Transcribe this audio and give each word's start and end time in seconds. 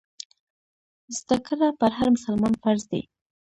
زده 1.17 1.37
کړه 1.45 1.67
پر 1.79 1.91
هر 1.97 2.07
مسلمان 2.15 2.53
فرض 2.63 2.83
دی. 2.91 3.01